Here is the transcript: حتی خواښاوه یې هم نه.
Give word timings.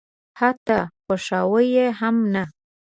حتی 0.39 0.79
خواښاوه 1.03 1.61
یې 1.73 1.85
هم 1.99 2.15
نه. 2.33 2.43